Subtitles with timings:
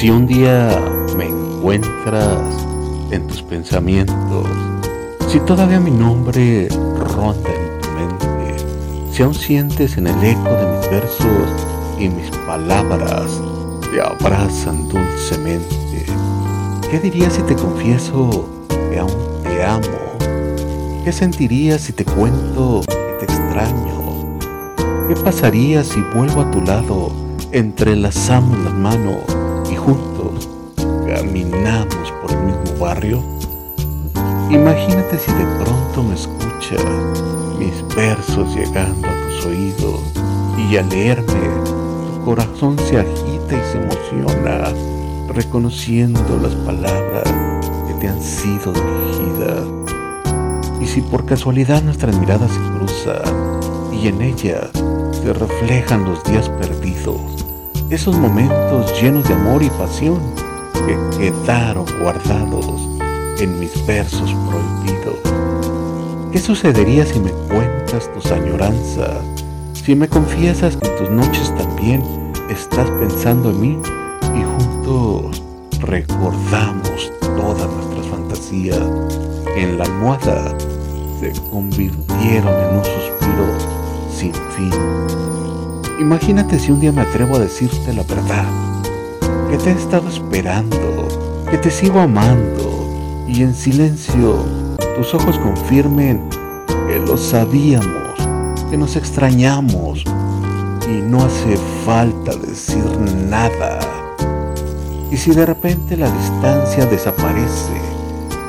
[0.00, 0.82] Si un día
[1.14, 2.40] me encuentras
[3.10, 4.46] en tus pensamientos,
[5.28, 6.68] si todavía mi nombre
[7.14, 11.66] ronda en tu mente, si aún sientes en el eco de mis versos
[11.98, 13.42] y mis palabras
[13.92, 16.06] te abrazan dulcemente,
[16.90, 18.48] ¿qué dirías si te confieso
[18.90, 20.16] que aún te amo?
[21.04, 24.38] ¿Qué sentirías si te cuento que te extraño?
[25.08, 27.12] ¿Qué pasaría si vuelvo a tu lado,
[27.52, 29.39] entrelazamos las manos
[29.84, 30.48] juntos
[31.06, 33.22] caminamos por el mismo barrio?
[34.50, 36.84] Imagínate si de pronto me escuchas
[37.58, 40.00] mis versos llegando a tus oídos
[40.56, 41.24] y al leerme
[41.64, 44.72] tu corazón se agita y se emociona
[45.28, 47.24] reconociendo las palabras
[47.86, 49.64] que te han sido dirigidas.
[50.80, 53.60] Y si por casualidad nuestras miradas se cruzan
[53.92, 54.70] y en ellas
[55.22, 57.39] se reflejan los días perdidos,
[57.90, 60.20] esos momentos llenos de amor y pasión
[60.86, 62.80] que quedaron guardados
[63.40, 65.18] en mis versos prohibidos.
[66.32, 69.18] ¿Qué sucedería si me cuentas tus añoranzas?
[69.72, 72.02] Si me confiesas que en tus noches también
[72.48, 73.78] estás pensando en mí
[74.34, 75.42] y juntos
[75.80, 78.78] recordamos todas nuestras fantasías
[79.56, 80.56] en la almohada
[81.20, 83.46] se convirtieron en un suspiro
[84.10, 85.19] sin fin.
[86.00, 88.46] Imagínate si un día me atrevo a decirte la verdad,
[89.50, 91.06] que te he estado esperando,
[91.50, 92.88] que te sigo amando
[93.28, 94.46] y en silencio
[94.96, 96.26] tus ojos confirmen
[96.88, 98.14] que lo sabíamos,
[98.70, 100.02] que nos extrañamos
[100.88, 102.82] y no hace falta decir
[103.28, 103.78] nada.
[105.10, 107.78] Y si de repente la distancia desaparece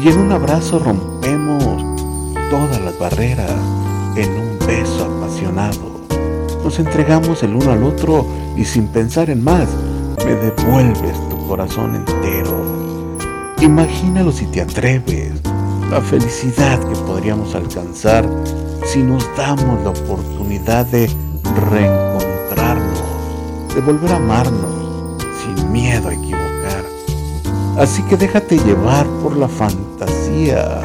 [0.00, 1.84] y en un abrazo rompemos
[2.50, 3.50] todas las barreras
[4.14, 5.91] en un beso apasionado,
[6.62, 9.68] nos entregamos el uno al otro y sin pensar en más,
[10.24, 12.82] me devuelves tu corazón entero.
[13.60, 15.32] Imagínalo si te atreves,
[15.90, 18.28] la felicidad que podríamos alcanzar
[18.84, 21.08] si nos damos la oportunidad de
[21.70, 23.02] reencontrarnos,
[23.74, 26.84] de volver a amarnos sin miedo a equivocar.
[27.78, 30.80] Así que déjate llevar por la fantasía.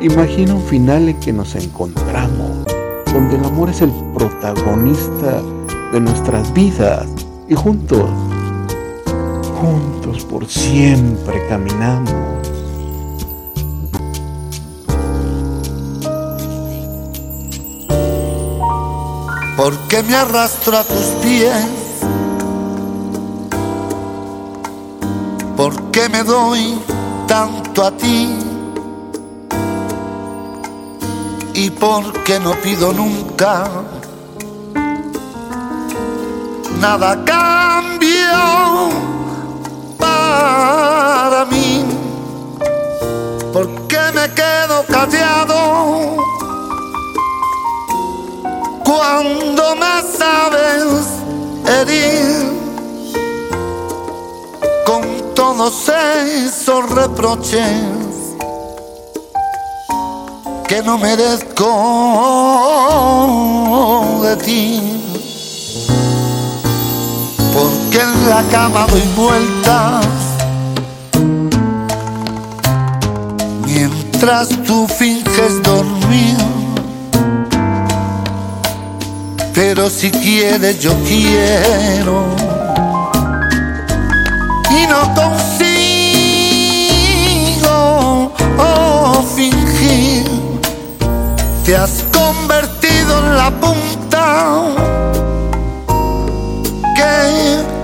[0.00, 2.66] Imagina un final en que nos encontramos,
[3.14, 5.40] donde el amor es el protagonista
[5.92, 7.06] de nuestras vidas
[7.48, 8.10] y juntos
[9.64, 12.12] juntos por siempre caminamos.
[19.56, 21.66] ¿Por qué me arrastro a tus pies?
[25.56, 26.78] ¿Por qué me doy
[27.26, 28.43] tanto a ti?
[31.54, 33.64] ¿Y por qué no pido nunca
[36.80, 39.14] nada cambio?
[39.98, 41.84] para mí.
[43.52, 46.16] ¿Por qué me quedo callado
[48.84, 51.06] cuando me sabes
[51.66, 52.52] herir
[54.84, 58.03] con todos esos reproches
[60.74, 61.70] que no merezco
[64.24, 64.80] de ti?
[67.54, 70.04] porque en la cama doy vueltas
[73.64, 76.36] mientras tú finges dormir.
[79.54, 82.24] Pero si quieres yo quiero
[84.70, 85.73] y no consigo
[91.64, 94.84] Te has convertido en la punta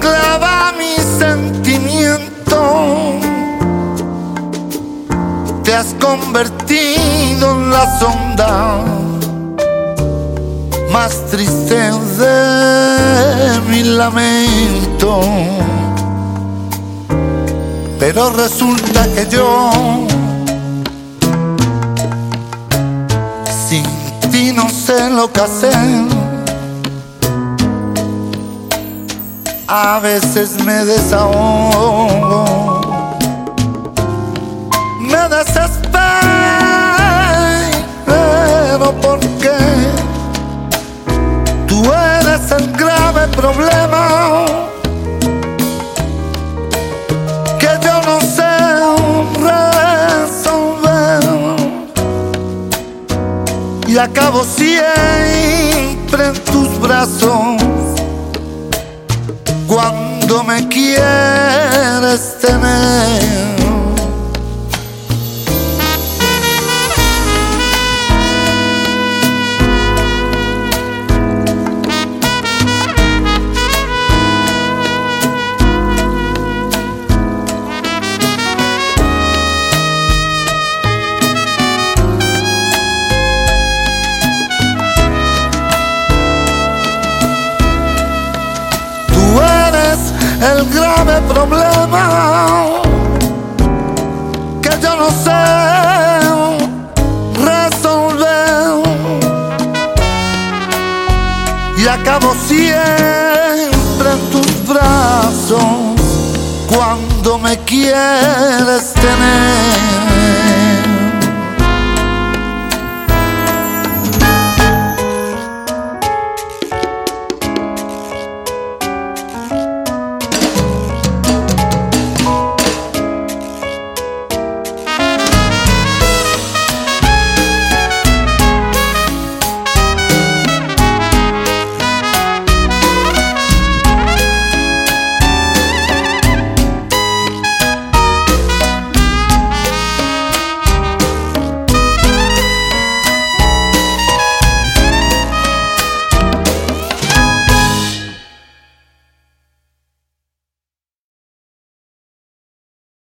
[0.00, 2.60] clava mi sentimiento.
[5.62, 8.84] Te has convertido en la sonda
[10.92, 15.20] más triste de mi lamento.
[17.98, 19.70] Pero resulta que yo
[25.32, 25.72] que hacer.
[29.68, 32.44] A veces me desahogo,
[35.00, 35.72] me desespero
[39.00, 39.81] porque
[54.02, 57.62] acabo siempre en tus brazos
[59.68, 63.51] cuando me quieres tener.
[90.94, 92.82] Grave problema
[94.62, 95.42] que yo no sé
[97.34, 98.82] resolver
[101.78, 105.62] y acabo siempre en tus brazos
[106.68, 110.11] cuando me quieres tener.